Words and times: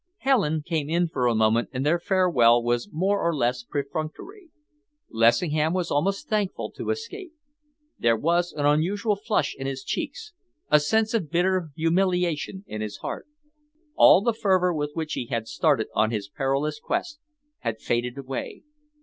Helen 0.17 0.63
came 0.65 0.89
in 0.89 1.09
for 1.09 1.27
a 1.27 1.35
moment 1.35 1.69
and 1.71 1.85
their 1.85 1.99
farewell 1.99 2.63
was 2.63 2.89
more 2.91 3.21
or 3.21 3.35
less 3.35 3.61
perfunctory. 3.61 4.49
Lessingham 5.11 5.75
was 5.75 5.91
almost 5.91 6.27
thankful 6.27 6.71
to 6.71 6.89
escape. 6.89 7.33
There 7.99 8.17
was 8.17 8.51
an 8.51 8.65
unusual 8.65 9.15
flush 9.15 9.53
in 9.55 9.67
his 9.67 9.83
cheeks, 9.83 10.33
a 10.71 10.79
sense 10.79 11.13
of 11.13 11.29
bitter 11.29 11.69
humiliation 11.75 12.63
in 12.65 12.81
his 12.81 12.97
heart. 12.97 13.27
All 13.93 14.21
the 14.23 14.33
fervour 14.33 14.73
with 14.73 14.89
which 14.95 15.13
he 15.13 15.27
had 15.27 15.47
started 15.47 15.85
on 15.93 16.09
his 16.09 16.27
perilous 16.29 16.79
quest 16.79 17.19
had 17.59 17.77
faded 17.77 18.17
away. 18.17 18.63